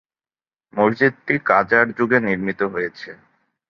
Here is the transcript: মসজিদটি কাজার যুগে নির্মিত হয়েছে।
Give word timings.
মসজিদটি 0.73 1.35
কাজার 1.45 1.85
যুগে 1.97 2.19
নির্মিত 2.19 2.61
হয়েছে। 2.73 3.09